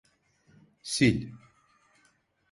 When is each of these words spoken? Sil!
Sil! 0.91 1.19